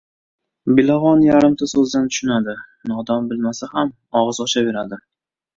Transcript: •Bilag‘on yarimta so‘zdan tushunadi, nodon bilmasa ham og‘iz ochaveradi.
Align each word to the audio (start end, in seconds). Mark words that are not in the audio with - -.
•Bilag‘on 0.79 1.19
yarimta 1.25 1.67
so‘zdan 1.73 2.09
tushunadi, 2.15 2.57
nodon 2.93 3.29
bilmasa 3.35 3.71
ham 3.77 3.93
og‘iz 4.23 4.41
ochaveradi. 4.49 5.01